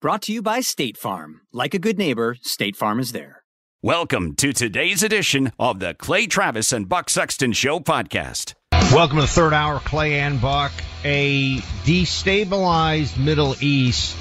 [0.00, 1.42] Brought to you by State Farm.
[1.52, 3.44] Like a good neighbor, State Farm is there.
[3.82, 8.54] Welcome to today's edition of the Clay Travis and Buck Sexton Show podcast.
[8.94, 10.72] Welcome to the third hour, Clay and Buck.
[11.04, 14.16] A destabilized Middle East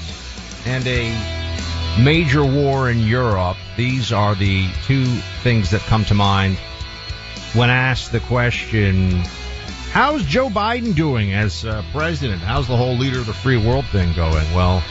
[0.68, 3.56] and a major war in Europe.
[3.78, 5.06] These are the two
[5.44, 6.58] things that come to mind
[7.54, 9.12] when asked the question,
[9.94, 12.42] how's Joe Biden doing as uh, president?
[12.42, 14.54] How's the whole leader of the free world thing going?
[14.54, 14.84] Well,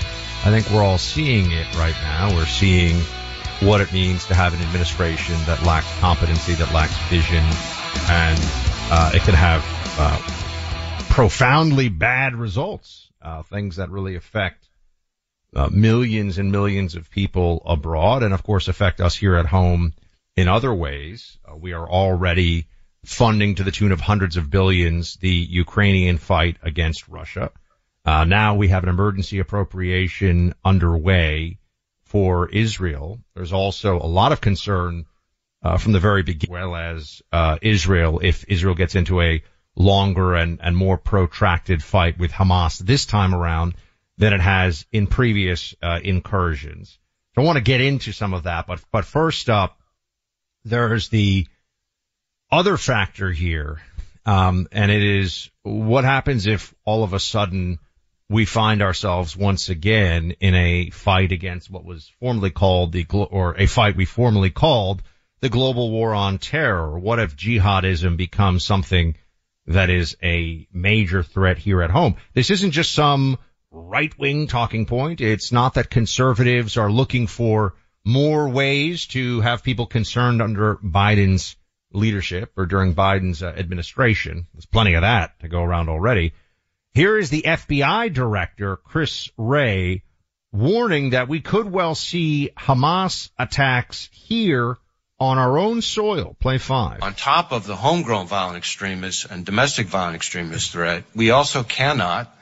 [0.48, 2.34] I think we're all seeing it right now.
[2.34, 2.96] We're seeing
[3.60, 7.44] what it means to have an administration that lacks competency, that lacks vision,
[8.08, 8.40] and
[8.90, 9.62] uh, it can have
[9.98, 10.16] uh,
[11.12, 14.66] profoundly bad results, uh, things that really affect
[15.54, 19.92] uh, millions and millions of people abroad, and of course affect us here at home
[20.34, 21.36] in other ways.
[21.44, 22.68] Uh, we are already
[23.04, 27.50] funding to the tune of hundreds of billions the Ukrainian fight against Russia.
[28.08, 31.58] Uh, now we have an emergency appropriation underway
[32.04, 33.20] for Israel.
[33.34, 35.04] There's also a lot of concern
[35.62, 39.42] uh, from the very beginning, well as uh, Israel, if Israel gets into a
[39.76, 43.74] longer and, and more protracted fight with Hamas this time around
[44.16, 46.98] than it has in previous uh, incursions.
[47.34, 49.78] So I want to get into some of that, but but first up,
[50.64, 51.46] there's the
[52.50, 53.82] other factor here,
[54.24, 57.78] um, and it is what happens if all of a sudden
[58.30, 63.54] we find ourselves once again in a fight against what was formerly called the, or
[63.58, 65.02] a fight we formerly called
[65.40, 66.98] the global war on terror.
[66.98, 69.16] What if jihadism becomes something
[69.66, 72.16] that is a major threat here at home?
[72.34, 73.38] This isn't just some
[73.70, 75.20] right wing talking point.
[75.20, 77.74] It's not that conservatives are looking for
[78.04, 81.56] more ways to have people concerned under Biden's
[81.92, 84.46] leadership or during Biden's uh, administration.
[84.52, 86.34] There's plenty of that to go around already.
[86.98, 90.02] Here is the FBI director, Chris Wray,
[90.50, 94.76] warning that we could well see Hamas attacks here
[95.20, 96.36] on our own soil.
[96.40, 97.00] Play five.
[97.04, 102.36] On top of the homegrown violent extremist and domestic violent extremist threat, we also cannot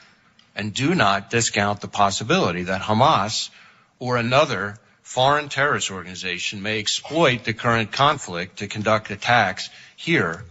[0.54, 3.50] and do not discount the possibility that Hamas
[3.98, 10.46] or another foreign terrorist organization may exploit the current conflict to conduct attacks here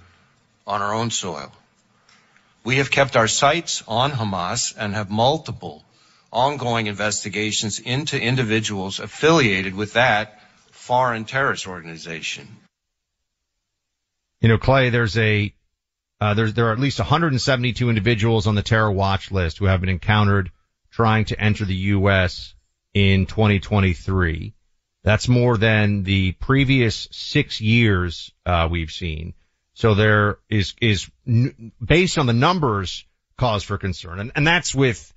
[0.68, 1.52] on our own soil.
[2.66, 5.86] We have kept our sights on Hamas and have multiple
[6.34, 10.42] ongoing investigations into individuals affiliated with that
[10.72, 12.48] foreign terrorist organization.
[14.42, 15.54] You know, Clay, there's a
[16.20, 19.80] uh, there's there are at least 172 individuals on the terror watch list who have
[19.80, 20.50] been encountered
[20.90, 22.56] trying to enter the U.S.
[22.96, 24.56] in 2023.
[25.04, 29.36] That's more than the previous six years uh, we've seen.
[29.76, 31.12] So there is, is
[31.86, 33.06] based on the numbers
[33.38, 34.20] cause for concern.
[34.20, 35.14] And, and that's with,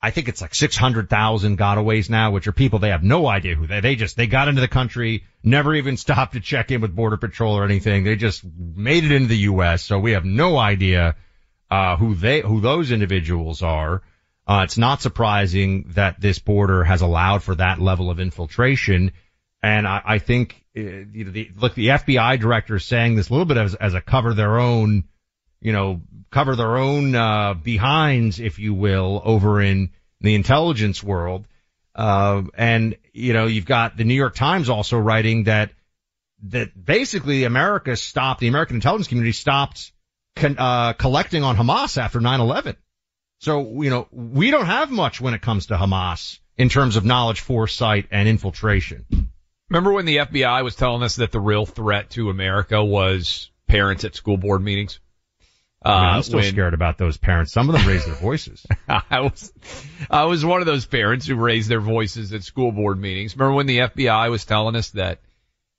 [0.00, 3.66] I think it's like 600,000 gotaways now, which are people they have no idea who
[3.66, 6.94] they, they just, they got into the country, never even stopped to check in with
[6.94, 8.04] border patrol or anything.
[8.04, 9.82] They just made it into the U.S.
[9.82, 11.16] So we have no idea,
[11.68, 14.02] uh, who they, who those individuals are.
[14.46, 19.10] Uh, it's not surprising that this border has allowed for that level of infiltration.
[19.64, 23.32] And I, I think, you know, the, look, the FBI director is saying this a
[23.32, 25.04] little bit as, as a cover their own,
[25.60, 29.90] you know, cover their own, uh, behinds, if you will, over in
[30.20, 31.46] the intelligence world.
[31.94, 35.70] Uh, and, you know, you've got the New York Times also writing that,
[36.44, 39.92] that basically America stopped, the American intelligence community stopped,
[40.34, 42.76] con, uh, collecting on Hamas after 9-11.
[43.38, 47.04] So, you know, we don't have much when it comes to Hamas in terms of
[47.06, 49.30] knowledge, foresight, and infiltration.
[49.68, 54.04] Remember when the FBI was telling us that the real threat to America was parents
[54.04, 55.00] at school board meetings?
[55.84, 57.52] Uh, I am still when, scared about those parents.
[57.52, 58.66] Some of them raise their voices.
[58.88, 59.52] I was,
[60.10, 63.36] I was one of those parents who raised their voices at school board meetings.
[63.36, 65.20] Remember when the FBI was telling us that,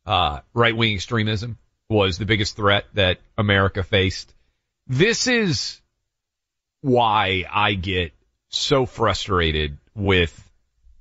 [0.06, 1.58] uh, right wing extremism
[1.90, 4.34] was the biggest threat that America faced?
[4.88, 5.82] This is
[6.82, 8.14] why I get
[8.50, 10.47] so frustrated with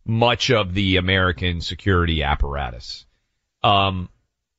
[0.06, 3.04] much of the American security apparatus.
[3.62, 4.08] Um,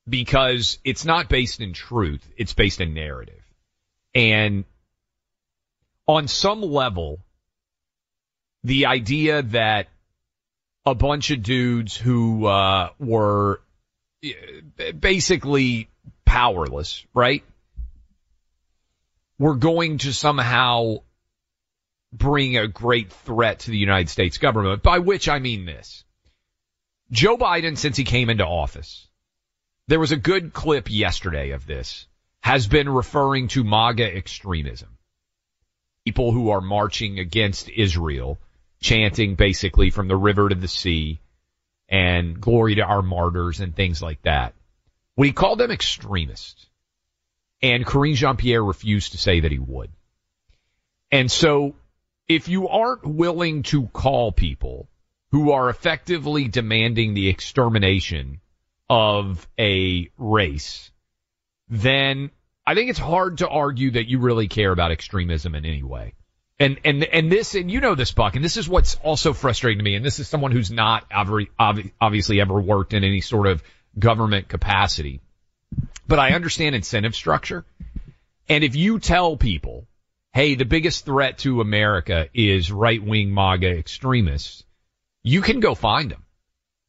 [0.07, 3.41] because it's not based in truth, it's based in narrative.
[4.13, 4.65] And
[6.05, 7.19] on some level,
[8.63, 9.88] the idea that
[10.85, 13.61] a bunch of dudes who uh, were
[14.23, 15.89] eh, basically
[16.25, 17.44] powerless, right?
[19.39, 21.01] We're going to somehow
[22.13, 26.04] bring a great threat to the United States government, by which I mean this.
[27.12, 29.07] Joe Biden, since he came into office,
[29.88, 32.07] there was a good clip yesterday of this,
[32.42, 34.98] has been referring to MAGA extremism.
[36.06, 38.38] People who are marching against Israel,
[38.80, 41.19] chanting basically from the river to the sea
[41.89, 44.54] and glory to our martyrs and things like that.
[45.15, 46.68] Well, he called them extremists.
[47.62, 49.89] And Karine Jean-Pierre refused to say that he would.
[51.12, 51.75] And so
[52.27, 54.89] if you aren't willing to call people
[55.31, 58.39] who are effectively demanding the extermination
[58.89, 60.91] of a race,
[61.69, 62.31] then
[62.65, 66.13] I think it's hard to argue that you really care about extremism in any way.
[66.59, 69.77] And, and, and this, and you know this, Buck, and this is what's also frustrating
[69.77, 73.62] to me, and this is someone who's not obviously ever worked in any sort of
[73.97, 75.21] government capacity.
[76.07, 77.63] But I understand incentive structure.
[78.50, 79.85] And if you tell people
[80.33, 84.63] hey, the biggest threat to America is right wing MAGA extremists,
[85.24, 86.24] you can go find them.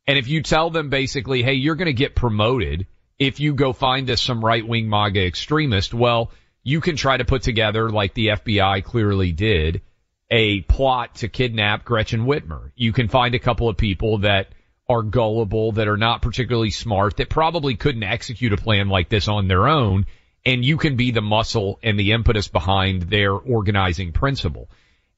[0.07, 2.87] And if you tell them basically, hey, you're going to get promoted
[3.19, 6.31] if you go find us some right wing MAGA extremist, well,
[6.63, 9.83] you can try to put together, like the FBI clearly did,
[10.31, 12.71] a plot to kidnap Gretchen Whitmer.
[12.77, 14.49] You can find a couple of people that
[14.89, 19.29] are gullible, that are not particularly smart, that probably couldn't execute a plan like this
[19.29, 20.07] on their own
[20.49, 24.71] and you can be the muscle and the impetus behind their organizing principle.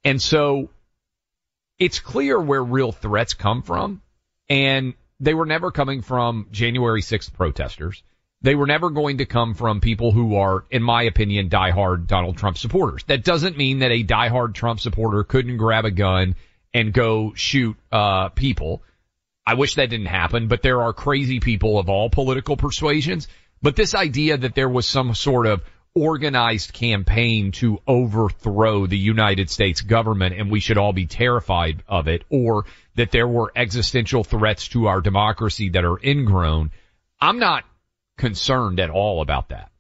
[0.03, 0.71] And so
[1.79, 4.03] it's clear where real threats come from
[4.49, 8.03] and they were never coming from January 6th protesters.
[8.43, 12.37] They were never going to come from people who are, in my opinion, diehard Donald
[12.37, 13.05] Trump supporters.
[13.05, 16.35] That doesn't mean that a diehard Trump supporter couldn't grab a gun
[16.75, 18.83] and go shoot, uh, people.
[19.47, 23.29] I wish that didn't happen, but there are crazy people of all political persuasions
[23.63, 25.63] but this idea that there was some sort of
[25.95, 32.07] organized campaign to overthrow the United States government and we should all be terrified of
[32.07, 32.65] it or
[32.95, 36.71] that there were existential threats to our democracy that are ingrown.
[37.21, 37.65] I'm not
[38.19, 39.71] concerned at all about that.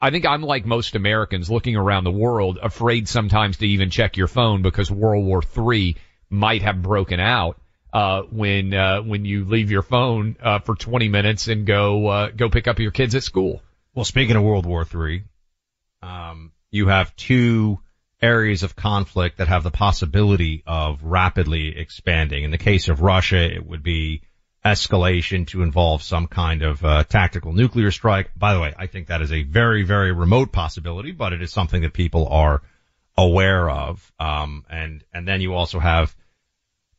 [0.00, 4.16] I think I'm like most Americans looking around the world afraid sometimes to even check
[4.16, 5.96] your phone because World War III
[6.30, 7.60] might have broken out
[7.92, 12.30] uh, when uh, when you leave your phone uh, for 20 minutes and go uh,
[12.30, 13.62] go pick up your kids at school.
[13.94, 15.24] Well, speaking of World War III,
[16.02, 17.80] um, you have two
[18.20, 22.44] areas of conflict that have the possibility of rapidly expanding.
[22.44, 24.22] In the case of Russia, it would be
[24.64, 28.30] escalation to involve some kind of uh, tactical nuclear strike.
[28.36, 31.52] By the way, I think that is a very, very remote possibility, but it is
[31.52, 32.62] something that people are
[33.16, 34.12] aware of.
[34.18, 36.14] Um, and and then you also have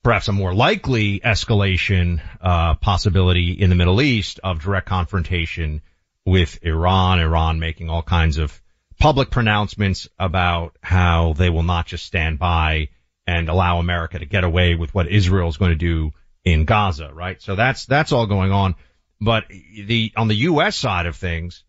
[0.03, 5.81] perhaps a more likely escalation uh, possibility in the Middle East of direct confrontation
[6.25, 7.19] with Iran.
[7.19, 8.61] Iran making all kinds of
[8.99, 12.89] public pronouncements about how they will not just stand by
[13.25, 16.11] and allow America to get away with what Israel is going to do
[16.43, 17.41] in Gaza, right?
[17.41, 18.75] So that's that's all going on.
[19.21, 20.75] But the on the U.S.
[20.77, 21.63] side of things,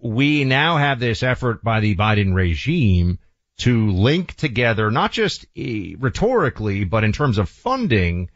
[0.00, 3.18] we now have this effort by the Biden regime
[3.62, 8.28] to link together, not just eh, rhetorically, but in terms of funding,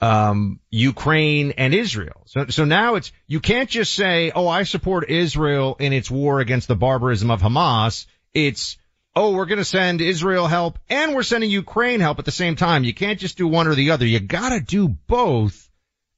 [0.00, 2.22] um, Ukraine and Israel.
[2.26, 6.40] So, so now it's, you can't just say, oh, I support Israel in its war
[6.40, 8.06] against the barbarism of Hamas.
[8.34, 8.76] It's,
[9.14, 12.56] oh, we're going to send Israel help and we're sending Ukraine help at the same
[12.56, 12.82] time.
[12.82, 14.04] You can't just do one or the other.
[14.04, 15.70] You got to do both.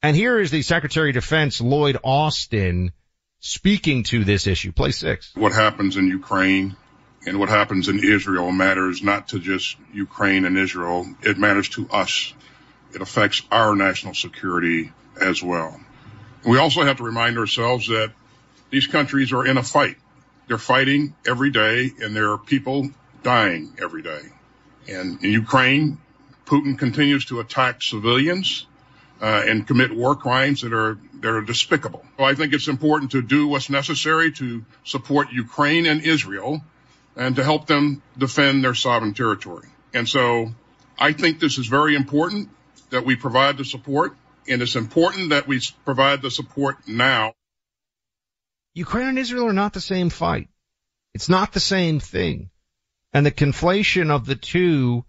[0.02, 2.92] And here is the Secretary of Defense, Lloyd Austin,
[3.40, 4.72] speaking to this issue.
[4.72, 5.32] Play six.
[5.34, 6.76] What happens in Ukraine
[7.28, 11.06] and what happens in Israel matters not to just Ukraine and Israel.
[11.22, 12.32] It matters to us.
[12.94, 15.78] It affects our national security as well.
[16.46, 18.12] We also have to remind ourselves that
[18.70, 19.96] these countries are in a fight.
[20.46, 22.90] They're fighting every day and there are people
[23.22, 24.22] dying every day.
[24.88, 25.98] And in Ukraine,
[26.46, 28.66] Putin continues to attack civilians
[29.20, 32.04] uh, and commit war crimes that are that are despicable.
[32.16, 36.62] So I think it's important to do what's necessary to support Ukraine and Israel
[37.18, 39.68] and to help them defend their sovereign territory.
[39.92, 40.54] And so
[40.98, 42.48] I think this is very important
[42.90, 44.16] that we provide the support
[44.48, 47.34] and it's important that we provide the support now.
[48.72, 50.48] Ukraine and Israel are not the same fight.
[51.12, 52.50] It's not the same thing.
[53.12, 55.04] And the conflation of the two,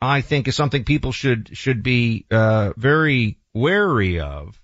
[0.00, 4.60] I think, is something people should should be uh, very wary of.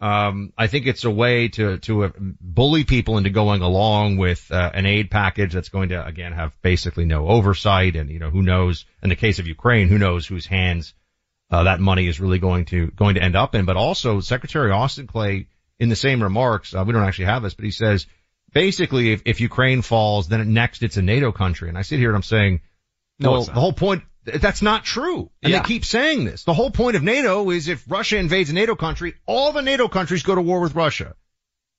[0.00, 4.50] Um, I think it's a way to to uh, bully people into going along with
[4.50, 8.30] uh, an aid package that's going to again have basically no oversight, and you know
[8.30, 8.86] who knows.
[9.02, 10.94] In the case of Ukraine, who knows whose hands
[11.50, 13.66] uh, that money is really going to going to end up in.
[13.66, 17.54] But also, Secretary Austin Clay, in the same remarks, uh, we don't actually have this,
[17.54, 18.06] but he says
[18.52, 21.68] basically, if, if Ukraine falls, then next it's a NATO country.
[21.68, 22.60] And I sit here and I'm saying,
[23.18, 24.02] no, well, the whole point
[24.38, 25.30] that's not true.
[25.42, 25.60] And yeah.
[25.60, 26.44] they keep saying this.
[26.44, 29.88] The whole point of NATO is if Russia invades a NATO country, all the NATO
[29.88, 31.14] countries go to war with Russia.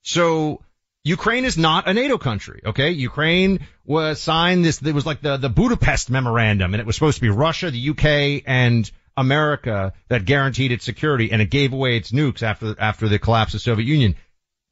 [0.02, 0.62] So
[1.04, 2.92] Ukraine is not a NATO country, okay?
[2.92, 7.18] Ukraine was signed this, it was like the, the Budapest memorandum and it was supposed
[7.18, 11.98] to be Russia, the UK, and America that guaranteed its security and it gave away
[11.98, 14.16] its nukes after, after the collapse of the Soviet Union.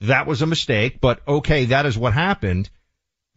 [0.02, 2.70] That was a mistake, but okay, that is what happened.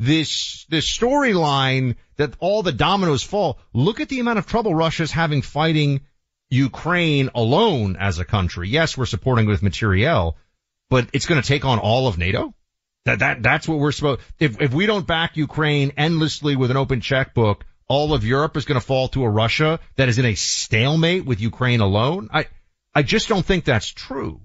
[0.03, 3.61] This, this storyline that all the dominoes fall.
[3.73, 6.01] Look at the amount of trouble Russia's having fighting
[6.51, 8.69] Ukraine alone as a country.
[8.69, 10.37] Yes, we're supporting with materiel,
[10.91, 12.53] but it's going to take on all of NATO.
[13.05, 16.77] That, that, that's what we're supposed, if, if we don't back Ukraine endlessly with an
[16.77, 20.25] open checkbook, all of Europe is going to fall to a Russia that is in
[20.25, 22.29] a stalemate with Ukraine alone.
[22.33, 22.47] I,
[22.93, 24.41] I just don't think that's true.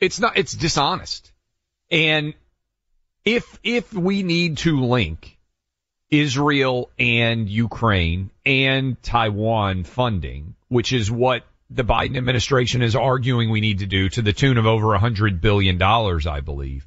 [0.00, 1.32] It's not, it's dishonest.
[1.90, 2.32] And
[3.24, 5.38] if, if we need to link
[6.10, 13.60] Israel and Ukraine and Taiwan funding, which is what the Biden administration is arguing we
[13.60, 16.86] need to do to the tune of over a hundred billion dollars, I believe,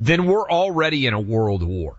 [0.00, 1.96] then we're already in a world war.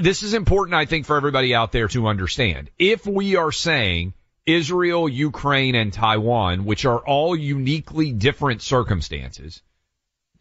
[0.00, 2.70] This is important, I think, for everybody out there to understand.
[2.78, 4.14] If we are saying
[4.46, 9.62] Israel, Ukraine, and Taiwan, which are all uniquely different circumstances,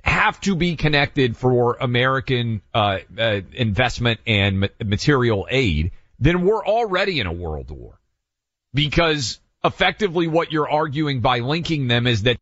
[0.03, 6.65] have to be connected for American uh, uh, investment and ma- material aid, then we're
[6.65, 7.99] already in a world war.
[8.73, 12.37] Because effectively what you're arguing by linking them is that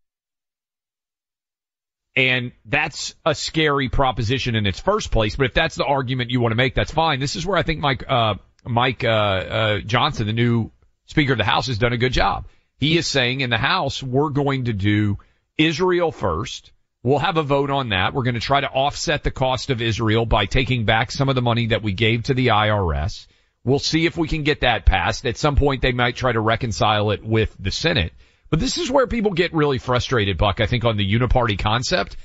[2.15, 5.37] and that's a scary proposition in its first place.
[5.37, 7.21] But if that's the argument you want to make, that's fine.
[7.21, 10.71] This is where I think Mike, uh, Mike, uh, uh, Johnson, the new
[11.05, 12.47] Speaker of the House, has done a good job.
[12.77, 15.19] He is saying in the House, we're going to do
[15.57, 16.71] Israel first.
[17.03, 18.13] We'll have a vote on that.
[18.13, 21.35] We're going to try to offset the cost of Israel by taking back some of
[21.35, 23.25] the money that we gave to the IRS.
[23.63, 25.25] We'll see if we can get that passed.
[25.25, 28.13] At some point, they might try to reconcile it with the Senate.
[28.49, 32.17] But this is where people get really frustrated, Buck, I think on the uniparty concept.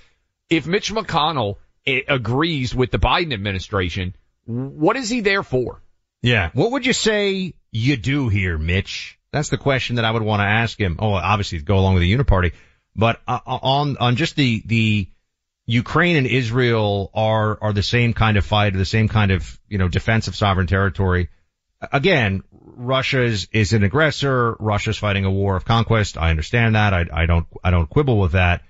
[0.50, 1.56] If Mitch McConnell
[1.86, 4.14] eh, agrees with the Biden administration,
[4.44, 5.80] what is he there for?
[6.22, 6.50] Yeah.
[6.52, 9.18] What would you say you do here, Mitch?
[9.30, 10.96] That's the question that I would want to ask him.
[10.98, 12.52] Oh, obviously go along with the uniparty,
[12.96, 15.08] but uh, uh, on, on just the, the
[15.66, 19.78] Ukraine and Israel are, are the same kind of fight, the same kind of, you
[19.78, 21.28] know, defense of sovereign territory.
[21.92, 24.56] Again, Russia is, is an aggressor.
[24.58, 26.16] Russia's fighting a war of conquest.
[26.16, 26.94] I understand that.
[26.94, 28.62] I, I don't, I don't quibble with that.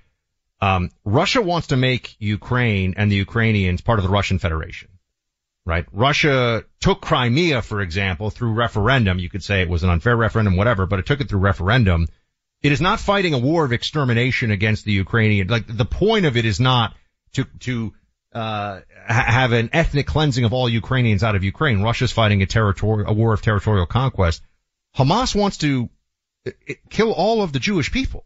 [0.61, 4.89] Um, Russia wants to make Ukraine and the Ukrainians part of the Russian Federation,
[5.65, 5.85] right?
[5.93, 9.19] Russia took Crimea, for example, through referendum.
[9.19, 12.09] You could say it was an unfair referendum, whatever, but it took it through referendum.
[12.63, 15.49] It is not fighting a war of extermination against the Ukrainian.
[15.49, 16.95] Like the point of it is not
[17.35, 17.93] to, to
[18.33, 21.83] uh, have an ethnic cleansing of all Ukrainians out of Ukraine.
[21.83, 24.43] Russia's fighting a territorial, a war of territorial conquest.
[24.97, 25.89] Hamas wants to
[26.47, 26.51] uh,
[26.91, 28.25] kill all of the Jewish people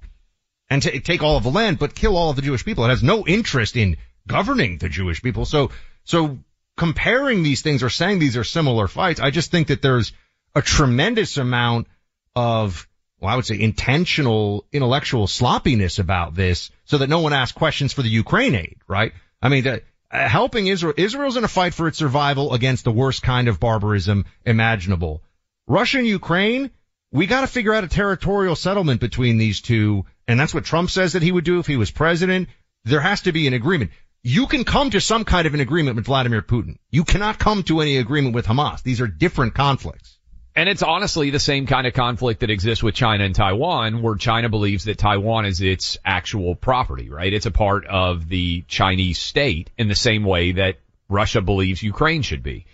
[0.68, 2.84] and t- take all of the land, but kill all of the Jewish people.
[2.84, 3.96] It has no interest in
[4.26, 5.44] governing the Jewish people.
[5.44, 5.70] So,
[6.04, 6.38] so
[6.76, 10.12] comparing these things or saying these are similar fights, I just think that there's
[10.54, 11.88] a tremendous amount
[12.34, 12.88] of,
[13.20, 17.92] well, I would say intentional intellectual sloppiness about this so that no one asks questions
[17.92, 19.12] for the Ukraine aid, right?
[19.42, 19.78] I mean, uh,
[20.10, 20.94] helping Israel.
[20.96, 25.22] Israel's in a fight for its survival against the worst kind of barbarism imaginable.
[25.66, 26.70] Russia and Ukraine,
[27.12, 30.90] we got to figure out a territorial settlement between these two, and that's what Trump
[30.90, 32.48] says that he would do if he was president.
[32.84, 33.90] There has to be an agreement.
[34.22, 36.78] You can come to some kind of an agreement with Vladimir Putin.
[36.90, 38.82] You cannot come to any agreement with Hamas.
[38.82, 40.18] These are different conflicts.
[40.56, 44.16] And it's honestly the same kind of conflict that exists with China and Taiwan, where
[44.16, 47.32] China believes that Taiwan is its actual property, right?
[47.32, 50.78] It's a part of the Chinese state in the same way that
[51.08, 52.66] Russia believes Ukraine should be.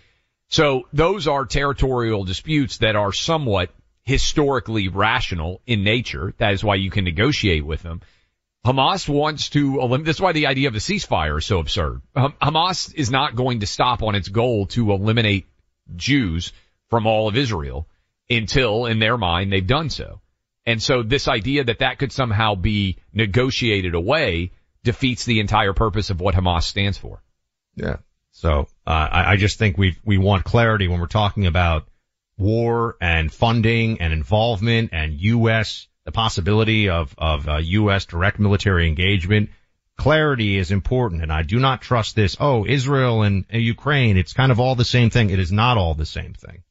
[0.48, 3.70] So those are territorial disputes that are somewhat
[4.04, 6.32] historically rational in nature.
[6.38, 8.00] That is why you can negotiate with them.
[8.64, 12.00] Hamas wants to eliminate, that's why the idea of a ceasefire is so absurd.
[12.16, 15.46] Hamas is not going to stop on its goal to eliminate
[15.94, 16.52] Jews
[16.90, 17.88] from all of Israel
[18.28, 20.20] until in their mind they've done so.
[20.64, 24.50] And so this idea that that could somehow be negotiated away
[24.82, 27.22] defeats the entire purpose of what Hamas stands for.
[27.76, 27.96] Yeah.
[28.32, 31.86] So uh, I, I just think we we want clarity when we're talking about
[32.36, 35.86] war and funding and involvement and U.S.
[36.04, 38.04] the possibility of of uh, U.S.
[38.04, 39.50] direct military engagement.
[39.96, 42.36] Clarity is important, and I do not trust this.
[42.38, 45.30] Oh, Israel and Ukraine, it's kind of all the same thing.
[45.30, 46.62] It is not all the same thing.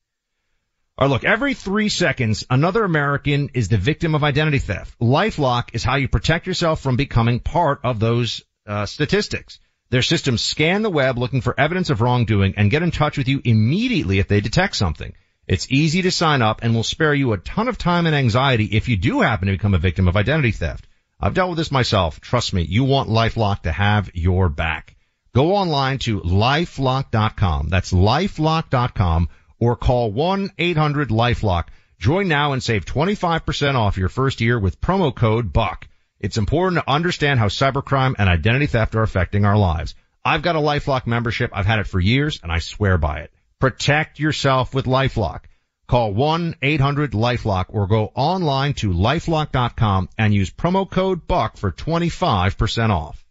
[0.98, 4.98] Right, look, every three seconds, another American is the victim of identity theft.
[5.02, 9.60] LifeLock is how you protect yourself from becoming part of those uh, statistics.
[9.90, 13.28] Their systems scan the web looking for evidence of wrongdoing and get in touch with
[13.28, 15.14] you immediately if they detect something.
[15.48, 18.66] It's easy to sign up and will spare you a ton of time and anxiety
[18.66, 20.88] if you do happen to become a victim of identity theft.
[21.20, 22.22] I've dealt with this myself.
[22.22, 24.96] Trust me, you want LifeLock to have your back.
[25.34, 27.68] Go online to lifelock.com.
[27.70, 29.28] That's lifelock.com
[29.60, 31.66] or call 1-800-LifeLock.
[32.00, 35.88] Join now and save 25% off your first year with promo code BUCK.
[36.20, 39.96] It's important to understand how cybercrime and identity theft are affecting our lives.
[40.24, 41.52] I've got a LifeLock membership.
[41.54, 43.32] I've had it for years and I swear by it.
[43.60, 45.42] Protect yourself with LifeLock.
[45.88, 53.24] Call 1-800-LifeLock or go online to lifelock.com and use promo code BUCK for 25% off.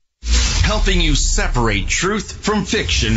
[0.63, 3.17] Helping you separate truth from fiction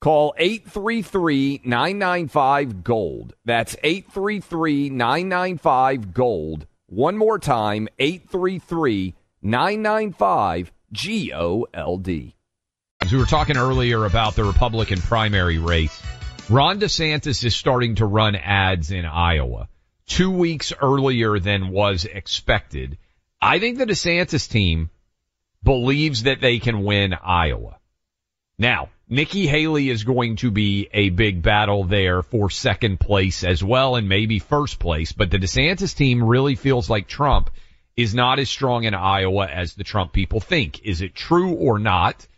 [0.00, 3.34] Call 833 995 Gold.
[3.44, 6.66] That's 833 995 Gold.
[6.86, 12.34] One more time 833 995 G O L D.
[13.02, 16.02] As we were talking earlier about the Republican primary race,
[16.48, 19.68] Ron DeSantis is starting to run ads in Iowa
[20.06, 22.98] two weeks earlier than was expected.
[23.40, 24.90] I think the DeSantis team
[25.62, 27.79] believes that they can win Iowa.
[28.60, 33.64] Now, Nikki Haley is going to be a big battle there for second place as
[33.64, 37.48] well and maybe first place, but the DeSantis team really feels like Trump
[37.96, 40.84] is not as strong in Iowa as the Trump people think.
[40.84, 42.28] Is it true or not?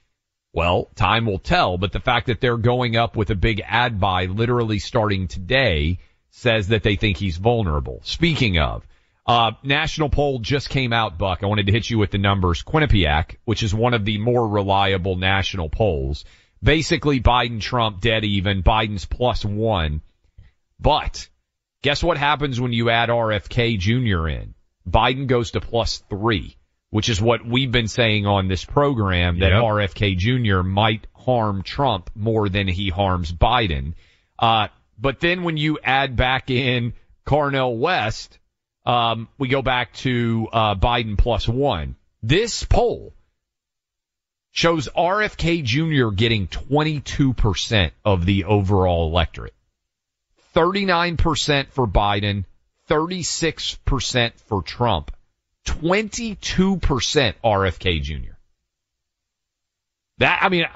[0.53, 3.99] Well, time will tell, but the fact that they're going up with a big ad
[3.99, 5.99] buy literally starting today
[6.31, 8.01] says that they think he's vulnerable.
[8.05, 8.87] Speaking of,
[9.27, 11.41] uh, national poll just came out, Buck.
[11.43, 12.63] I wanted to hit you with the numbers.
[12.63, 16.25] Quinnipiac, which is one of the more reliable national polls,
[16.63, 20.01] basically Biden Trump dead even, Biden's plus one.
[20.81, 21.29] But
[21.83, 24.29] guess what happens when you add RFK Jr.
[24.29, 24.55] in?
[24.89, 26.57] Biden goes to plus three,
[26.91, 29.63] which is what we've been saying on this program that Yep.
[29.63, 30.63] RFK Jr.
[30.63, 33.95] might harm Trump more than he harms Biden.
[34.37, 34.67] Uh,
[34.99, 38.39] but then when you add back in Cornel West,
[38.85, 41.97] um, we go back to uh, Biden plus one.
[42.23, 43.12] This poll
[44.51, 46.14] shows RFK Jr.
[46.14, 49.55] getting 22% of the overall electorate.
[50.55, 52.45] 39% for Biden,
[52.88, 55.11] 36% for Trump,
[55.66, 56.37] 22%
[57.42, 58.33] RFK Jr.
[60.18, 60.66] That, I mean,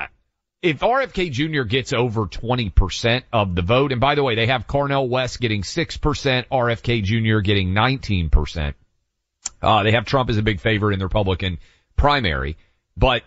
[0.62, 1.62] if RFK Jr.
[1.62, 5.62] gets over 20% of the vote, and by the way, they have Cornel West getting
[5.62, 7.40] 6%, RFK Jr.
[7.40, 8.74] getting 19%.
[9.62, 11.58] Uh, they have Trump as a big favorite in the Republican
[11.96, 12.56] primary,
[12.96, 13.22] but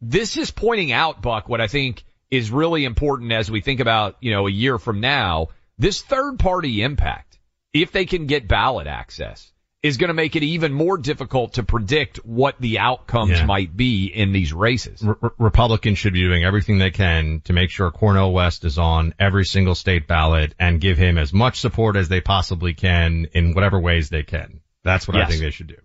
[0.00, 4.16] this is pointing out, Buck, what I think is really important as we think about,
[4.20, 7.38] you know, a year from now, this third party impact,
[7.72, 9.51] if they can get ballot access,
[9.82, 13.46] is going to make it even more difficult to predict what the outcomes Yeah.
[13.46, 15.02] might be in these races.
[15.02, 19.12] Re- Republicans should be doing everything they can to make sure Cornel West is on
[19.18, 23.54] every single state ballot and give him as much support as they possibly can in
[23.54, 24.60] whatever ways they can.
[24.84, 25.76] That's what I think they should do.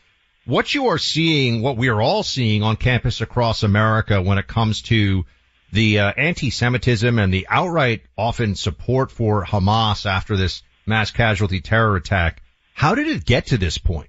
[0.46, 4.48] what you are seeing, what we are all seeing on campus across America when it
[4.48, 5.26] comes to
[5.70, 11.94] the uh, anti-Semitism and the outright often support for Hamas after this mass casualty terror
[11.94, 12.42] attack.
[12.78, 14.08] How did it get to this point?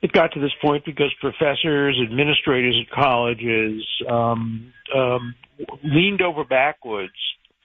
[0.00, 5.34] It got to this point because professors, administrators at colleges um, um,
[5.82, 7.12] leaned over backwards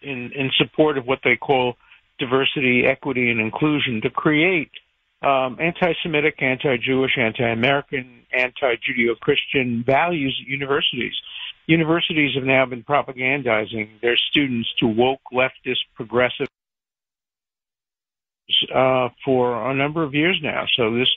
[0.02, 1.78] in, in support of what they call
[2.18, 4.72] diversity, equity, and inclusion to create
[5.22, 11.14] um, anti-Semitic, anti-Jewish, anti-American, anti-Judeo-Christian values at universities.
[11.68, 16.48] Universities have now been propagandizing their students to woke, leftist, progressive
[18.74, 20.66] uh, for a number of years now.
[20.76, 21.10] So this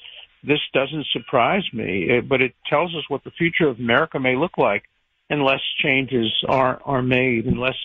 [0.42, 4.56] this doesn't surprise me, but it tells us what the future of America may look
[4.56, 4.84] like
[5.28, 7.76] unless changes are are made, unless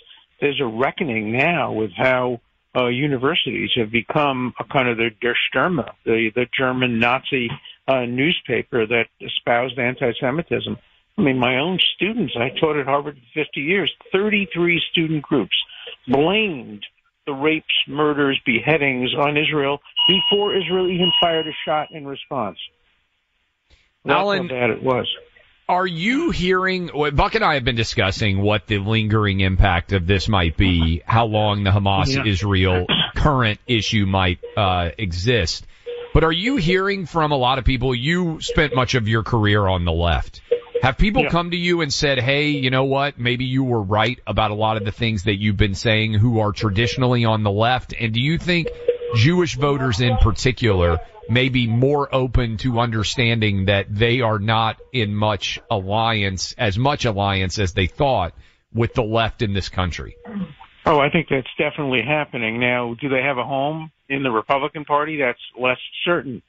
[0.42, 2.40] there's a reckoning now with how
[2.76, 7.50] uh, universities have become a kind of the Der Stürmer, the the German Nazi
[7.88, 10.78] uh, newspaper that espoused anti-Semitism.
[11.18, 15.56] I mean, my own students, I taught at Harvard for 50 years, 33 student groups
[16.08, 16.86] blamed
[17.26, 22.58] the rapes, murders, beheadings on Israel before Israel even fired a shot in response.
[24.04, 25.08] That's Alan, how bad it was.
[25.68, 26.92] Are you hearing?
[27.14, 31.26] Buck and I have been discussing what the lingering impact of this might be, how
[31.26, 32.86] long the Hamas Israel
[33.16, 35.66] current issue might uh, exist.
[36.14, 37.96] But are you hearing from a lot of people?
[37.96, 40.42] You spent much of your career on the left.
[40.82, 41.30] Have people Yeah.
[41.30, 43.18] come to you and said, "Hey, you know what?
[43.20, 46.40] Maybe you were right about a lot of the things that you've been saying, who
[46.40, 48.68] are traditionally on the left." And do you think
[49.16, 55.16] Jewish voters in particular may be more open to understanding that they are not in
[55.16, 58.34] much alliance, as much alliance as they thought
[58.74, 60.16] with the left in this country?
[60.86, 62.60] Oh, I think that's definitely happening.
[62.60, 65.18] Now, do they have a home in the Republican Party?
[65.18, 66.44] That's less certain.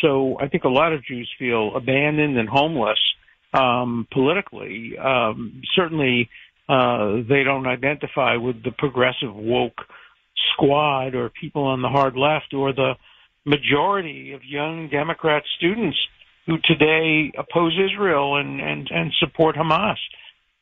[0.00, 2.98] So I think a lot of Jews feel abandoned and homeless
[3.52, 4.96] um, politically.
[4.98, 6.28] Um, certainly,
[6.68, 9.80] uh, they don't identify with the progressive woke
[10.52, 12.94] squad or people on the hard left or the
[13.44, 15.98] majority of young Democrat students
[16.46, 19.96] who today oppose Israel and, and, and support Hamas.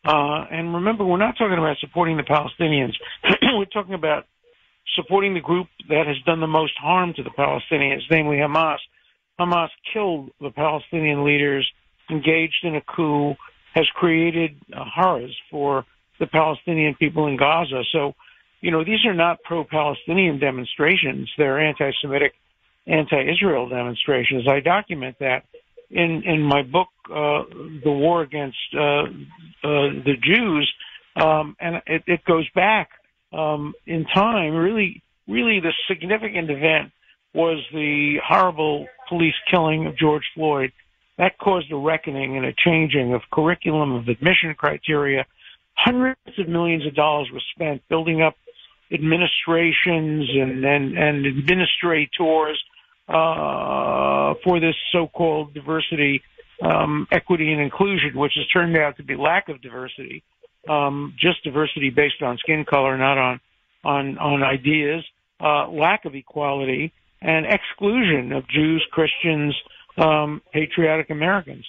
[0.05, 2.94] Uh, and remember, we're not talking about supporting the Palestinians.
[3.55, 4.26] we're talking about
[4.96, 8.79] supporting the group that has done the most harm to the Palestinians, namely Hamas.
[9.38, 11.70] Hamas killed the Palestinian leaders,
[12.11, 13.35] engaged in a coup,
[13.75, 15.85] has created uh, horrors for
[16.18, 17.83] the Palestinian people in Gaza.
[17.92, 18.14] So,
[18.61, 21.31] you know, these are not pro-Palestinian demonstrations.
[21.38, 22.33] They're anti-Semitic,
[22.87, 24.46] anti-Israel demonstrations.
[24.49, 25.44] I document that
[25.90, 27.42] in in my book, uh,
[27.85, 29.07] "The War Against uh, uh,
[30.05, 30.73] the Jews,"
[31.16, 32.90] um, and it, it goes back
[33.33, 34.55] um, in time.
[34.55, 36.92] Really, really, the significant event
[37.35, 40.73] was the horrible police killing of George Floyd.
[41.20, 45.26] That caused a reckoning and a changing of curriculum, of admission criteria.
[45.74, 48.37] Hundreds of millions of dollars were spent building up
[48.90, 52.59] administrations and and, and administrators
[53.06, 56.22] uh, for this so-called diversity,
[56.62, 60.22] um, equity, and inclusion, which has turned out to be lack of diversity,
[60.70, 63.40] um, just diversity based on skin color, not on
[63.85, 65.04] on on ideas,
[65.38, 69.54] uh, lack of equality, and exclusion of Jews, Christians,
[69.96, 71.66] um, patriotic Americans.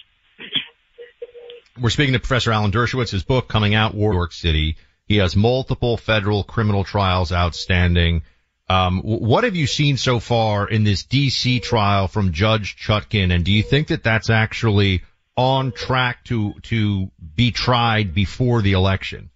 [1.80, 3.10] We're speaking to Professor Alan Dershowitz.
[3.10, 4.76] His book coming out, War York City.
[5.06, 8.22] He has multiple federal criminal trials outstanding.
[8.68, 11.60] Um, what have you seen so far in this D.C.
[11.60, 15.02] trial from Judge Chutkan, and do you think that that's actually
[15.36, 19.30] on track to to be tried before the election?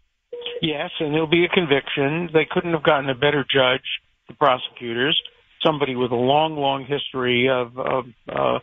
[0.62, 2.31] Yes, and there'll be a conviction.
[2.33, 3.85] They couldn't have gotten a better judge,
[4.29, 5.20] the prosecutors,
[5.64, 8.59] somebody with a long, long history of, of uh,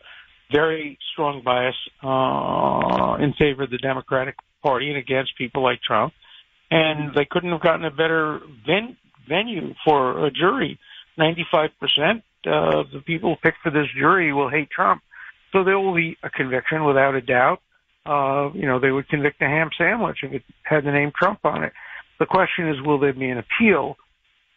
[0.51, 6.13] very strong bias uh, in favor of the Democratic Party and against people like Trump.
[6.71, 10.79] And they couldn't have gotten a better ven- venue for a jury.
[11.19, 11.69] 95%
[12.45, 15.01] of the people picked for this jury will hate Trump.
[15.51, 17.59] So there will be a conviction without a doubt.
[18.05, 21.39] Uh, you know, they would convict a ham sandwich if it had the name Trump
[21.43, 21.71] on it.
[22.19, 23.95] The question is, will there be an appeal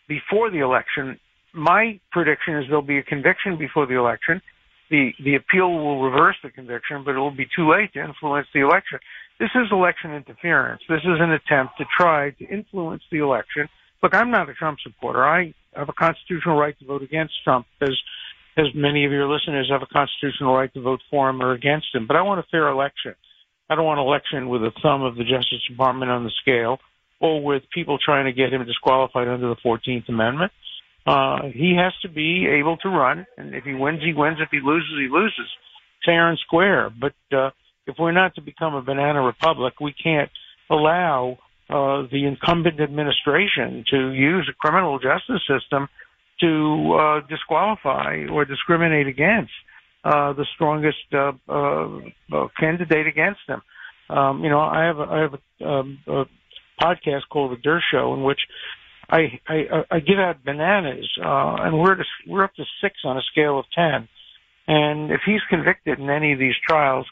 [0.08, 1.18] before the election?
[1.52, 4.42] My prediction is there'll be a conviction before the election.
[4.90, 8.46] The the appeal will reverse the conviction, but it will be too late to influence
[8.54, 8.98] the election.
[9.38, 10.82] This is election interference.
[10.88, 13.68] This is an attempt to try to influence the election.
[14.02, 15.24] Look, I'm not a Trump supporter.
[15.24, 17.94] I have a constitutional right to vote against Trump, as
[18.56, 21.94] as many of your listeners have a constitutional right to vote for him or against
[21.94, 22.06] him.
[22.06, 23.14] But I want a fair election.
[23.68, 26.78] I don't want an election with a thumb of the Justice Department on the scale
[27.20, 30.52] or with people trying to get him disqualified under the 14th Amendment.
[31.06, 34.38] Uh, he has to be able to run, and if he wins, he wins.
[34.40, 35.48] If he loses, he loses.
[36.04, 36.90] Fair and square.
[36.90, 37.50] But uh,
[37.86, 40.30] if we're not to become a banana republic, we can't
[40.68, 41.38] allow
[41.70, 45.88] uh, the incumbent administration to use a criminal justice system
[46.40, 49.52] to uh, disqualify or discriminate against
[50.04, 51.98] uh, the strongest uh, uh,
[52.32, 53.62] uh, candidate against them.
[54.08, 56.24] Um, you know, I have a, I have a, um, a
[56.80, 58.38] podcast called The Dershow in which
[59.08, 63.16] I I, I give out bananas, uh, and we're to, we're up to six on
[63.16, 64.08] a scale of ten.
[64.68, 67.06] And if he's convicted in any of these trials,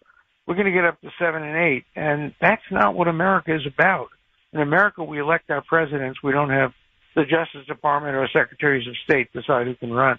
[0.47, 1.85] we're going to get up to seven and eight.
[1.95, 4.09] And that's not what America is about.
[4.53, 6.23] In America, we elect our presidents.
[6.23, 6.73] We don't have
[7.15, 10.19] the Justice Department or secretaries of state decide who can run.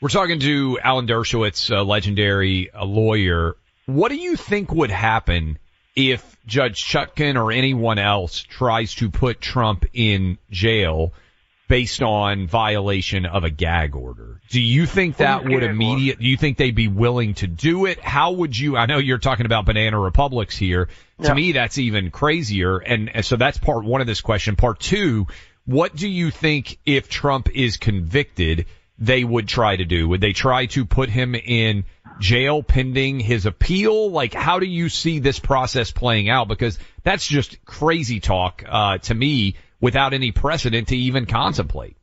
[0.00, 3.54] We're talking to Alan Dershowitz, a legendary a lawyer.
[3.86, 5.58] What do you think would happen
[5.94, 11.12] if Judge Chutkan or anyone else tries to put Trump in jail
[11.68, 14.40] based on violation of a gag order.
[14.50, 17.98] Do you think that would immediate, do you think they'd be willing to do it?
[17.98, 20.86] How would you, I know you're talking about banana republics here.
[21.22, 21.34] To Yeah.
[21.34, 22.76] me, that's even crazier.
[22.78, 24.56] And, and so that's part one of this question.
[24.56, 25.28] Part two,
[25.64, 28.66] what do you think if Trump is convicted,
[28.98, 30.08] they would try to do?
[30.08, 31.84] Would they try to put him in
[32.20, 34.10] jail pending his appeal?
[34.10, 36.48] Like, how do you see this process playing out?
[36.48, 41.96] Because that's just crazy talk, uh, to me without any precedent to even contemplate.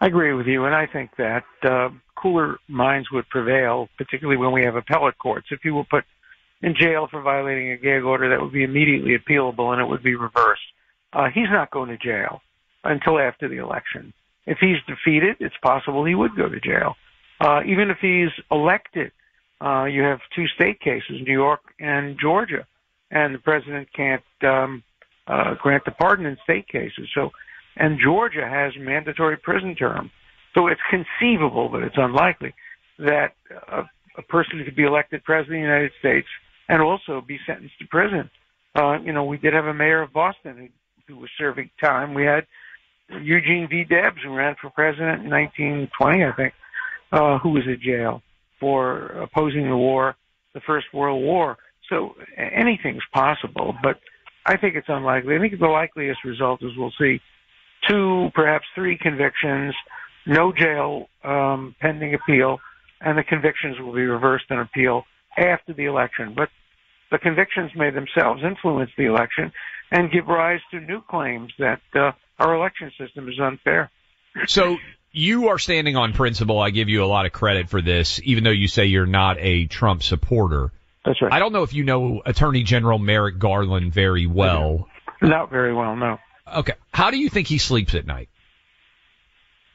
[0.00, 4.52] I agree with you, and I think that uh, cooler minds would prevail, particularly when
[4.52, 5.48] we have appellate courts.
[5.50, 6.04] If he were put
[6.62, 10.02] in jail for violating a gag order, that would be immediately appealable, and it would
[10.02, 10.62] be reversed.
[11.12, 12.40] Uh, he's not going to jail
[12.84, 14.12] until after the election.
[14.46, 16.96] If he's defeated, it's possible he would go to jail.
[17.40, 19.12] Uh, even if he's elected,
[19.60, 22.66] uh, you have two state cases, New York and Georgia,
[23.10, 24.82] and the president can't um,
[25.26, 27.08] uh, grant the pardon in state cases.
[27.14, 27.30] So,
[27.76, 30.10] and Georgia has mandatory prison term.
[30.56, 32.54] So it's conceivable, but it's unlikely
[32.98, 33.34] that
[33.68, 33.82] a,
[34.18, 36.26] a person could be elected president of the United States
[36.68, 38.30] and also be sentenced to prison.
[38.74, 40.70] Uh, you know, we did have a mayor of Boston
[41.06, 42.14] who, who was serving time.
[42.14, 42.46] We had
[43.22, 43.84] Eugene V.
[43.84, 46.54] Debs, who ran for president in 1920, I think,
[47.12, 48.22] uh, who was in jail
[48.60, 50.16] for opposing the war,
[50.54, 51.56] the First World War.
[51.88, 53.98] So anything's possible, but
[54.46, 55.34] I think it's unlikely.
[55.34, 57.20] I think the likeliest result is we'll see
[57.88, 59.74] two, perhaps three convictions,
[60.26, 62.58] no jail um, pending appeal,
[63.00, 65.04] and the convictions will be reversed in appeal
[65.36, 66.34] after the election.
[66.36, 66.50] But
[67.10, 69.52] the convictions may themselves influence the election
[69.90, 73.90] and give rise to new claims that uh, our election system is unfair.
[74.46, 74.76] So
[75.12, 76.58] you are standing on principle.
[76.60, 79.36] I give you a lot of credit for this, even though you say you're not
[79.38, 80.72] a Trump supporter.
[81.04, 81.32] That's right.
[81.32, 84.88] I don't know if you know Attorney General Merrick Garland very well.
[85.22, 86.18] Not very well, no.
[86.56, 86.74] Okay.
[86.92, 88.28] How do you think he sleeps at night?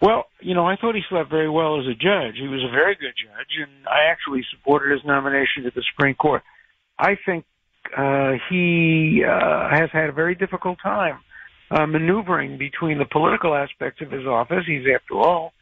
[0.01, 2.35] Well, you know, I thought he slept very well as a judge.
[2.35, 6.15] He was a very good judge, and I actually supported his nomination to the Supreme
[6.15, 6.43] Court.
[6.99, 7.45] I think
[7.97, 11.19] uh, he uh, has had a very difficult time
[11.71, 14.63] uh, maneuvering between the political aspects of his office.
[14.67, 15.53] He's, after all,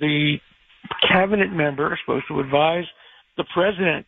[0.00, 0.36] the
[1.08, 2.84] cabinet member supposed to advise
[3.36, 4.06] the president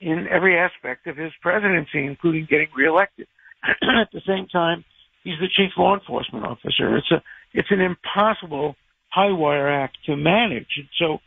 [0.00, 3.26] in every aspect of his presidency, including getting reelected.
[3.64, 4.84] At the same time,
[5.24, 6.96] he's the chief law enforcement officer.
[6.96, 7.22] It's a
[7.54, 8.76] it's an impossible
[9.10, 10.66] high wire act to manage.
[10.76, 11.18] And so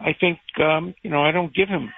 [0.00, 1.92] I think um, you know I don't give him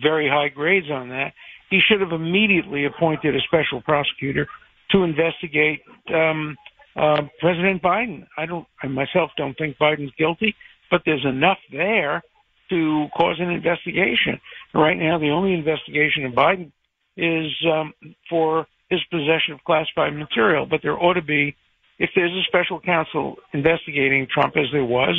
[0.00, 1.32] very high grades on that.
[1.70, 4.46] He should have immediately appointed a special prosecutor
[4.92, 5.80] to investigate
[6.12, 6.56] um,
[6.96, 8.26] uh, President Biden.
[8.36, 10.54] I don't I myself don't think Biden's guilty,
[10.90, 12.22] but there's enough there
[12.70, 14.40] to cause an investigation.
[14.74, 16.72] Right now, the only investigation of Biden
[17.16, 17.92] is um,
[18.28, 21.56] for his possession of classified material, but there ought to be,
[21.98, 25.14] if there's a special counsel investigating Trump, as there was,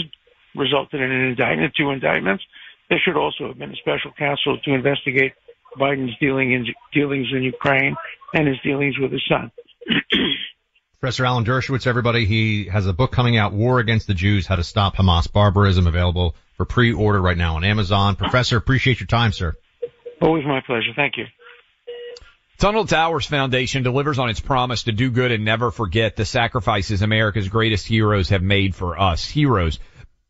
[0.56, 2.44] resulted in an indictment, two indictments,
[2.90, 5.34] there should also have been a special counsel to investigate
[5.80, 7.96] Biden's dealing in, dealings in Ukraine
[8.34, 9.52] and his dealings with his son.
[11.00, 14.56] Professor Alan Dershowitz, everybody, he has a book coming out, War Against the Jews, How
[14.56, 18.16] to Stop Hamas Barbarism, available for pre-order right now on Amazon.
[18.16, 19.54] Professor, appreciate your time, sir.
[20.22, 20.92] Always my pleasure.
[20.96, 21.26] Thank you.
[22.58, 27.02] Tunnel Towers Foundation delivers on its promise to do good and never forget the sacrifices
[27.02, 29.28] America's greatest heroes have made for us.
[29.28, 29.80] Heroes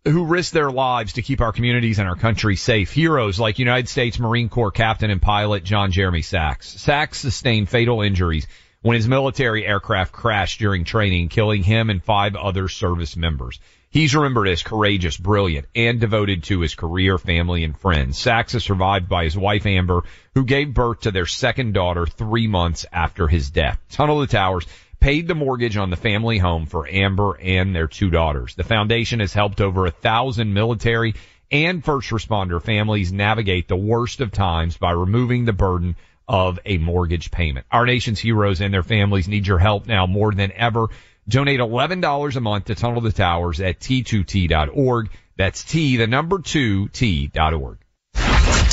[0.06, 2.92] who risk their lives to keep our communities and our country safe.
[2.92, 6.82] Heroes like United States Marine Corps Captain and pilot John Jeremy Sachs.
[6.82, 8.48] Sachs sustained fatal injuries
[8.84, 13.60] when his military aircraft crashed during training, killing him and five other service members.
[13.90, 18.18] He's remembered as courageous, brilliant, and devoted to his career, family, and friends.
[18.18, 20.02] Sachs is survived by his wife Amber,
[20.34, 23.80] who gave birth to their second daughter three months after his death.
[23.90, 24.66] Tunnel to Towers
[25.00, 28.56] paid the mortgage on the family home for Amber and their two daughters.
[28.56, 31.14] The foundation has helped over a thousand military
[31.52, 35.96] and first responder families navigate the worst of times by removing the burden
[36.28, 37.66] of a mortgage payment.
[37.72, 40.88] Our nation's heroes and their families need your help now more than ever.
[41.28, 45.10] Donate $11 a month to Tunnel to Towers at t2t.org.
[45.38, 47.80] That's T, the number two, T.org.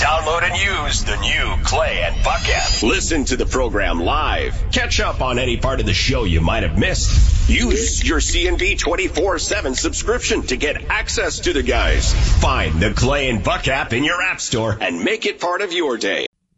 [0.00, 2.82] Download and use the new Clay and Buck app.
[2.82, 4.54] Listen to the program live.
[4.72, 7.50] Catch up on any part of the show you might have missed.
[7.50, 12.14] Use your CNB 24-7 subscription to get access to the guys.
[12.40, 15.72] Find the Clay and Buck app in your app store and make it part of
[15.72, 16.29] your day.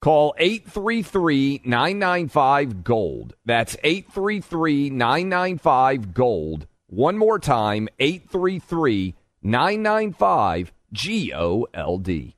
[0.00, 3.34] Call 833 995 Gold.
[3.44, 6.66] That's 833 995 Gold.
[6.86, 12.34] One more time 833 995 G O L D.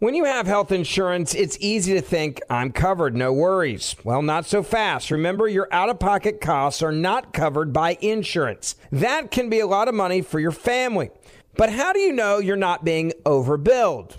[0.00, 3.96] When you have health insurance, it's easy to think, I'm covered, no worries.
[4.04, 5.10] Well, not so fast.
[5.10, 8.76] Remember, your out of pocket costs are not covered by insurance.
[8.92, 11.10] That can be a lot of money for your family.
[11.56, 14.18] But how do you know you're not being overbilled?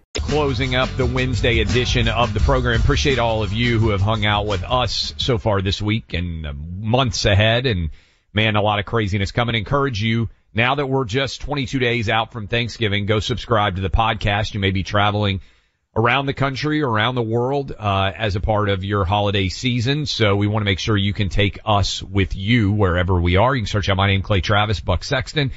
[0.23, 2.79] Closing up the Wednesday edition of the program.
[2.79, 6.47] Appreciate all of you who have hung out with us so far this week and
[6.79, 7.65] months ahead.
[7.65, 7.89] And
[8.33, 9.55] man, a lot of craziness coming.
[9.55, 13.89] Encourage you now that we're just 22 days out from Thanksgiving, go subscribe to the
[13.89, 14.53] podcast.
[14.53, 15.41] You may be traveling
[15.95, 20.05] around the country, around the world, uh, as a part of your holiday season.
[20.05, 23.53] So we want to make sure you can take us with you wherever we are.
[23.55, 25.51] You can search out my name, Clay Travis, Buck Sexton.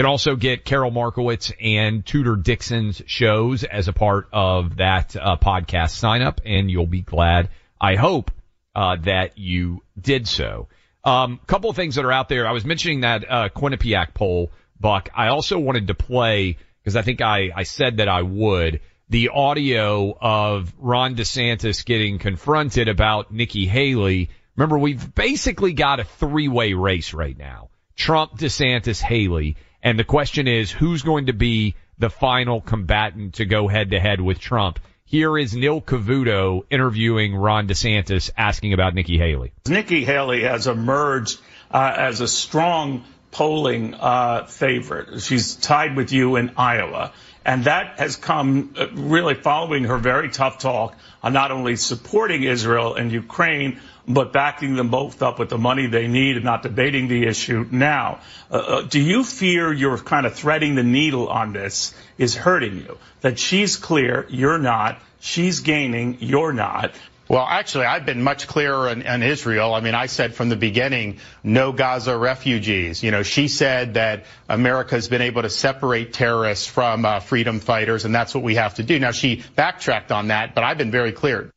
[0.00, 5.14] You can also get Carol Markowitz and Tudor Dixon's shows as a part of that
[5.14, 8.30] uh, podcast sign up, and you'll be glad, I hope,
[8.74, 10.68] uh, that you did so.
[11.04, 12.48] Um, couple of things that are out there.
[12.48, 15.10] I was mentioning that uh, Quinnipiac poll, Buck.
[15.14, 18.80] I also wanted to play because I think I, I said that I would
[19.10, 24.30] the audio of Ron DeSantis getting confronted about Nikki Haley.
[24.56, 30.46] Remember, we've basically got a three-way race right now: Trump, DeSantis, Haley, and the question
[30.48, 34.78] is who's going to be the final combatant to go head-to-head with Trump.
[35.04, 39.52] Here is Neil Cavuto interviewing Ron DeSantis asking about Nikki Haley.
[39.68, 45.20] Nikki Haley has emerged uh, as a strong polling uh, favorite.
[45.20, 47.12] She's tied with you in Iowa.
[47.44, 52.42] And that has come uh, really following her very tough talk on not only supporting
[52.42, 56.62] Israel and Ukraine, but backing them both up with the money they need and not
[56.62, 58.20] debating the issue now.
[58.50, 62.76] Uh, uh, do you fear you're kind of threading the needle on this is hurting
[62.76, 62.98] you?
[63.20, 65.00] That she's clear, you're not.
[65.20, 66.92] She's gaining, you're not.
[67.30, 69.72] Well, actually, I've been much clearer in, Israel.
[69.72, 73.04] I mean, I said from the beginning, no Gaza refugees.
[73.04, 77.60] You know, she said that America has been able to separate terrorists from uh, freedom
[77.60, 78.98] fighters, and that's what we have to do.
[78.98, 81.52] Now, she backtracked on that, but I've been very clear.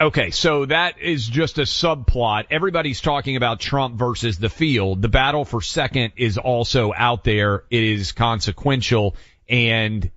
[0.00, 2.46] Okay, so that is just a subplot.
[2.50, 5.02] Everybody's talking about Trump versus the field.
[5.02, 7.64] The battle for second is also out there.
[7.68, 9.16] It is consequential
[9.48, 10.08] and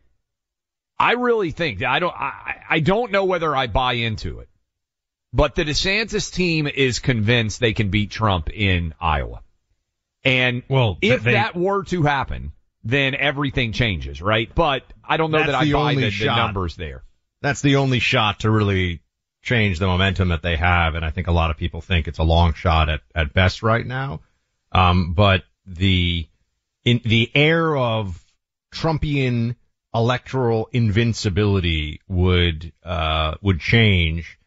[1.00, 4.50] I really think I don't, I, I don't know whether I buy into it,
[5.34, 9.42] but the DeSantis team is convinced they can beat Trump in Iowa.
[10.24, 12.52] And well, if they, that were to happen,
[12.84, 14.54] then everything changes, right?
[14.54, 17.04] But I don't know that I buy the, the numbers there.
[17.42, 19.02] That's the only shot to really
[19.42, 20.96] change the momentum that they have.
[20.96, 23.64] And I think a lot of people think it's a long shot at, at best
[23.64, 24.22] right now.
[24.72, 26.28] Um, but the,
[26.84, 28.24] in the air of
[28.74, 29.56] Trumpian
[29.94, 34.38] electoral invincibility would, uh, would change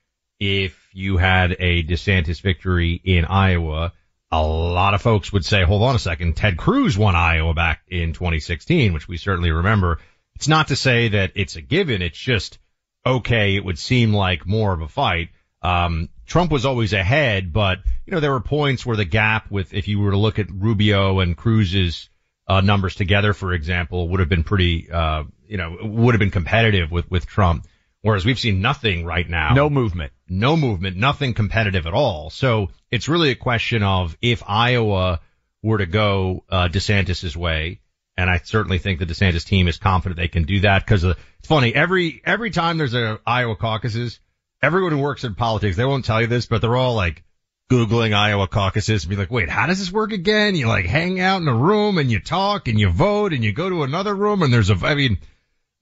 [0.40, 3.92] if you had a DeSantis victory in Iowa.
[4.30, 7.82] A lot of folks would say, hold on a second, Ted Cruz won Iowa back
[7.88, 9.98] in 2016, which we certainly remember.
[10.34, 12.02] It's not to say that it's a given.
[12.02, 12.58] It's just,
[13.06, 15.30] okay, it would seem like more of a fight.
[15.62, 19.74] Um, Trump was always ahead, but you know there were points where the gap with
[19.74, 22.08] if you were to look at Rubio and Cruz's
[22.46, 26.30] uh, numbers together, for example, would have been pretty, uh, you know, would have been
[26.30, 27.66] competitive with with Trump.
[28.02, 29.54] Whereas we've seen nothing right now.
[29.54, 30.12] No movement.
[30.28, 30.98] No movement.
[30.98, 32.28] Nothing competitive at all.
[32.28, 35.20] So it's really a question of if Iowa
[35.62, 37.80] were to go uh, DeSantis's way,
[38.16, 41.14] and I certainly think the DeSantis team is confident they can do that because uh,
[41.38, 41.74] it's funny.
[41.74, 44.20] Every, every time there's a Iowa caucuses,
[44.62, 47.24] everyone who works in politics, they won't tell you this, but they're all like
[47.70, 50.54] Googling Iowa caucuses and be like, wait, how does this work again?
[50.54, 53.52] You like hang out in a room and you talk and you vote and you
[53.52, 55.18] go to another room and there's a, I mean,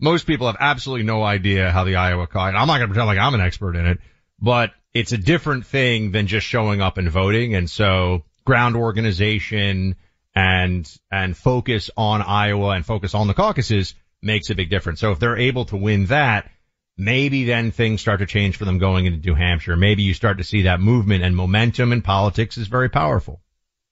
[0.01, 3.07] most people have absolutely no idea how the Iowa caucus, I'm not going to pretend
[3.07, 3.99] like I'm an expert in it,
[4.41, 7.55] but it's a different thing than just showing up and voting.
[7.55, 9.97] And so ground organization,
[10.35, 15.01] and and focus on Iowa and focus on the caucuses makes a big difference.
[15.01, 16.51] So if they're able to win that,
[16.97, 19.77] maybe then things start to change for them going into New Hampshire.
[19.77, 23.41] Maybe you start to see that movement and momentum in politics is very powerful.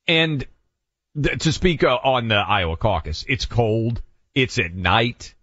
[0.06, 0.46] And
[1.20, 4.00] th- to speak uh, on the Iowa caucus, it's cold.
[4.34, 5.34] It's at night.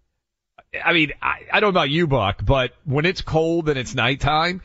[0.82, 3.94] I mean, I, I don't know about you, Buck, but when it's cold and it's
[3.94, 4.62] nighttime,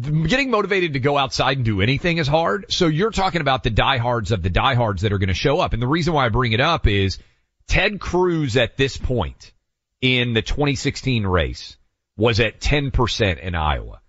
[0.00, 2.72] getting motivated to go outside and do anything is hard.
[2.72, 5.72] So you're talking about the diehards of the diehards that are going to show up.
[5.72, 7.18] And the reason why I bring it up is
[7.66, 9.52] Ted Cruz at this point
[10.00, 11.76] in the 2016 race
[12.16, 14.00] was at 10% in Iowa.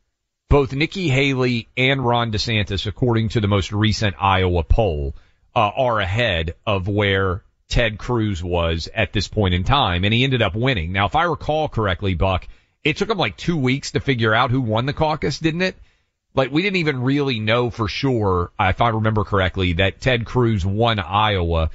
[0.50, 5.16] Both Nikki Haley and Ron DeSantis, according to the most recent Iowa poll,
[5.56, 10.04] uh, are ahead of where Ted Cruz was at this point in time.
[10.04, 10.92] And he ended up winning.
[10.92, 12.48] Now, if I recall correctly, Buck,
[12.84, 15.76] it took them like two weeks to figure out who won the caucus, didn't it?
[16.36, 20.66] Like we didn't even really know for sure, if I remember correctly, that Ted Cruz
[20.66, 21.70] won Iowa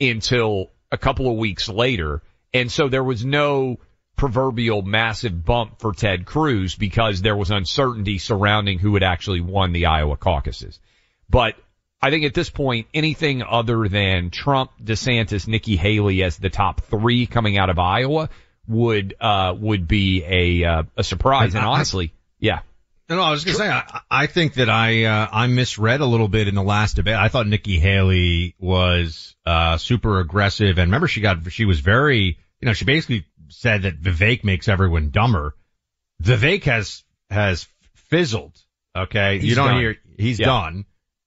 [0.00, 2.22] until a couple of weeks later.
[2.52, 3.78] And so there was no
[4.16, 9.72] proverbial massive bump for Ted Cruz because there was uncertainty surrounding who had actually won
[9.72, 10.78] the Iowa caucuses.
[11.28, 11.54] But
[12.02, 16.82] I think at this point, anything other than Trump, DeSantis, Nikki Haley as the top
[16.82, 18.28] three coming out of Iowa
[18.70, 21.54] would uh, would be a uh, a surprise.
[21.54, 22.60] And honestly, yeah.
[23.08, 26.28] No, I was gonna say I, I think that I uh, I misread a little
[26.28, 27.16] bit in the last debate.
[27.16, 32.38] I thought Nikki Haley was uh, super aggressive, and remember she got she was very
[32.60, 35.56] you know she basically said that Vivek makes everyone dumber.
[36.22, 38.56] Vivek has has fizzled.
[38.96, 39.80] Okay, he's you don't done.
[39.80, 40.46] hear he's Yeah.
[40.46, 40.84] done.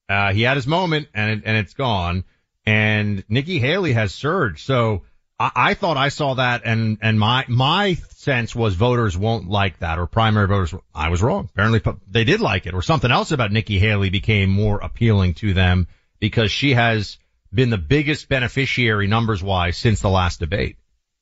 [0.08, 2.24] Uh, he had his moment and it, and it's gone.
[2.66, 4.64] And Nikki Haley has surged.
[4.64, 5.02] So
[5.38, 9.98] I, thought I saw that and, and my, my sense was voters won't like that
[9.98, 10.74] or primary voters.
[10.94, 11.48] I was wrong.
[11.52, 15.52] Apparently they did like it or something else about Nikki Haley became more appealing to
[15.52, 15.88] them
[16.20, 17.18] because she has
[17.52, 20.76] been the biggest beneficiary numbers wise since the last debate.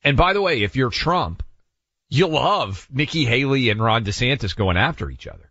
[0.05, 1.43] And by the way, if you're Trump,
[2.11, 5.51] you love Nikki Haley and Ron DeSantis going after each other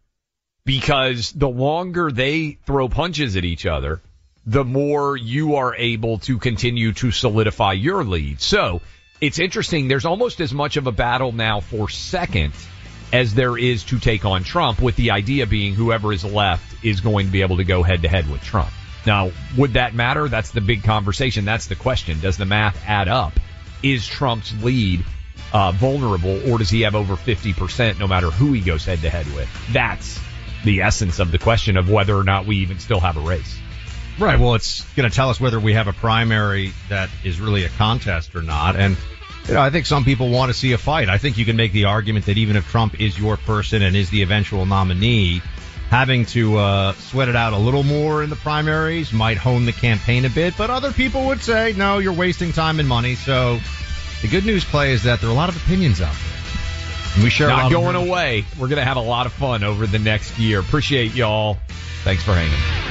[0.66, 4.02] because the longer they throw punches at each other,
[4.46, 8.42] the more you are able to continue to solidify your lead.
[8.42, 8.82] So
[9.20, 9.88] it's interesting.
[9.88, 12.54] There's almost as much of a battle now for second
[13.14, 17.02] as there is to take on Trump with the idea being whoever is left is
[17.02, 18.72] going to be able to go head to head with Trump.
[19.06, 20.28] Now, would that matter?
[20.28, 21.46] That's the big conversation.
[21.46, 22.20] That's the question.
[22.20, 23.34] Does the math add up?
[23.84, 25.04] Is Trump's lead
[25.54, 29.10] uh, vulnerable, or does he have over 50% no matter who he goes head to
[29.10, 29.50] head with?
[29.74, 30.20] That's
[30.64, 33.58] the essence of the question of whether or not we even still have a race.
[34.20, 34.40] Right.
[34.40, 37.70] Well, it's going to tell us whether we have a primary that is really a
[37.70, 38.76] contest or not.
[38.76, 38.98] And,
[39.48, 41.10] you know, I think some people want to see a fight.
[41.10, 43.96] I think you can make the argument that even if Trump is your person and
[43.96, 45.42] is the eventual nominee,
[45.90, 49.74] having to uh, sweat it out a little more in the primaries might hone the
[49.74, 50.56] campaign a bit.
[50.58, 53.16] But other people would say, no, you're wasting time and money.
[53.16, 53.60] So
[54.22, 57.14] the good news, Clay, is that there are a lot of opinions out there.
[57.16, 58.46] And we share Not going away.
[58.58, 60.60] We're going to have a lot of fun over the next year.
[60.60, 61.58] Appreciate y'all.
[62.04, 62.91] Thanks for hanging.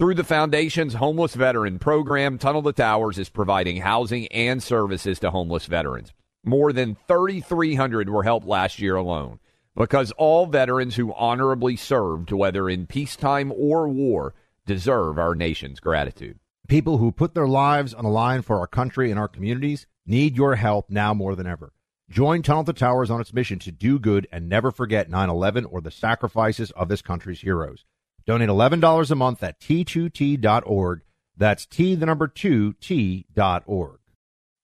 [0.00, 5.30] Through the Foundation's Homeless Veteran Program, Tunnel to Towers is providing housing and services to
[5.30, 6.12] homeless veterans.
[6.44, 9.38] More than 3,300 were helped last year alone
[9.76, 14.34] because all veterans who honorably served, whether in peacetime or war,
[14.66, 16.40] deserve our nation's gratitude.
[16.66, 20.36] People who put their lives on the line for our country and our communities need
[20.36, 21.72] your help now more than ever.
[22.10, 25.64] Join Tunnel to Towers on its mission to do good and never forget 9 11
[25.66, 27.84] or the sacrifices of this country's heroes.
[28.26, 31.02] Donate $11 a month at t2t.org.
[31.36, 33.98] That's T, the number 2, T.org.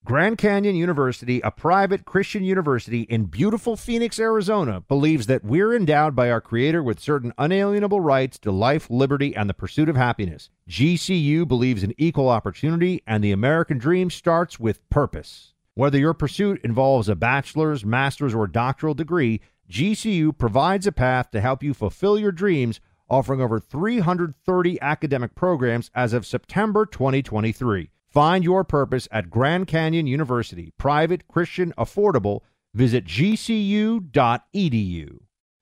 [0.03, 6.17] Grand Canyon University, a private Christian university in beautiful Phoenix, Arizona, believes that we're endowed
[6.17, 10.49] by our Creator with certain unalienable rights to life, liberty, and the pursuit of happiness.
[10.71, 15.53] GCU believes in equal opportunity, and the American dream starts with purpose.
[15.75, 21.43] Whether your pursuit involves a bachelor's, master's, or doctoral degree, GCU provides a path to
[21.43, 22.81] help you fulfill your dreams
[23.11, 27.91] offering over 330 academic programs as of September 2023.
[28.09, 32.41] Find your purpose at Grand Canyon University, private, Christian, affordable.
[32.73, 34.09] Visit gcu.edu.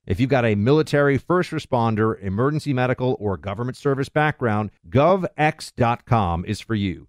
[0.07, 6.59] If you've got a military, first responder, emergency medical, or government service background, govx.com is
[6.61, 7.08] for you.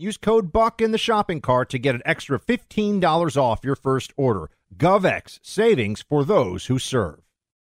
[0.00, 4.14] Use code BUCK in the shopping cart to get an extra $15 off your first
[4.16, 4.48] order.
[4.74, 7.20] GovX, savings for those who serve.